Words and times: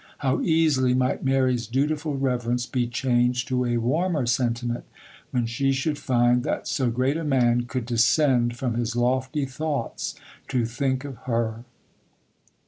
—how 0.21 0.41
easily 0.41 0.95
might 0.95 1.23
Mary's 1.23 1.67
dutiful 1.67 2.17
reverence 2.17 2.65
be 2.65 2.87
changed 2.87 3.47
to 3.47 3.65
a 3.65 3.77
warmer 3.77 4.25
sentiment, 4.25 4.83
when 5.29 5.45
she 5.45 5.71
should 5.71 5.99
find 5.99 6.41
that 6.41 6.67
so 6.67 6.89
great 6.89 7.17
a 7.17 7.23
man 7.23 7.65
could 7.67 7.85
descend 7.85 8.55
from 8.57 8.73
his 8.73 8.95
lofty 8.95 9.45
thoughts 9.45 10.15
to 10.47 10.65
think 10.65 11.03
of 11.05 11.17
her! 11.27 11.65